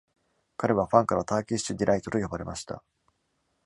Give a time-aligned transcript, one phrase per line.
[0.57, 2.83] 彼はファンから「ターキッシュディライト」と呼ばれました。